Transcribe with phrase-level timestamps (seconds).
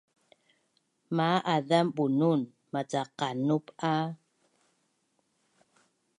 [1.15, 2.41] Maa azam Bunun
[2.73, 3.95] maca qanup a